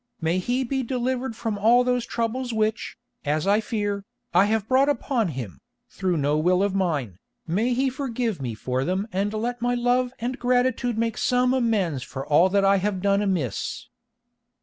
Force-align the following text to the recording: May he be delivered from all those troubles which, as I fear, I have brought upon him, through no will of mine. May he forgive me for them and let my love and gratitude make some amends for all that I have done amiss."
May 0.19 0.39
he 0.39 0.63
be 0.63 0.81
delivered 0.81 1.35
from 1.35 1.59
all 1.59 1.83
those 1.83 2.07
troubles 2.07 2.51
which, 2.51 2.97
as 3.23 3.45
I 3.45 3.61
fear, 3.61 4.03
I 4.33 4.45
have 4.45 4.67
brought 4.67 4.89
upon 4.89 5.27
him, 5.27 5.59
through 5.91 6.17
no 6.17 6.39
will 6.39 6.63
of 6.63 6.73
mine. 6.73 7.19
May 7.45 7.75
he 7.75 7.87
forgive 7.87 8.41
me 8.41 8.55
for 8.55 8.83
them 8.83 9.07
and 9.13 9.31
let 9.31 9.61
my 9.61 9.75
love 9.75 10.11
and 10.17 10.39
gratitude 10.39 10.97
make 10.97 11.19
some 11.19 11.53
amends 11.53 12.01
for 12.01 12.25
all 12.25 12.49
that 12.49 12.65
I 12.65 12.77
have 12.77 12.99
done 13.03 13.21
amiss." 13.21 13.89